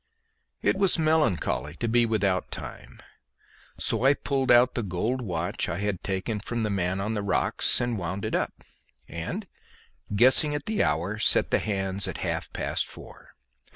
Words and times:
It 0.63 0.77
was 0.77 0.97
melancholy 0.97 1.75
to 1.75 1.87
be 1.87 2.07
without 2.07 2.49
time, 2.49 3.01
so 3.77 4.03
I 4.03 4.15
pulled 4.15 4.51
out 4.51 4.73
the 4.73 4.81
gold 4.81 5.21
watch 5.21 5.69
I 5.69 5.77
had 5.77 6.03
taken 6.03 6.39
from 6.39 6.63
the 6.63 6.71
man 6.71 6.99
on 6.99 7.13
the 7.13 7.21
rocks 7.21 7.79
and 7.79 7.99
wound 7.99 8.25
it 8.25 8.33
up, 8.33 8.63
and 9.07 9.45
guessing 10.15 10.55
at 10.55 10.65
the 10.65 10.81
hour, 10.81 11.19
set 11.19 11.51
the 11.51 11.59
hands 11.59 12.07
at 12.07 12.17
half 12.25 12.51
past 12.51 12.87
four. 12.87 13.35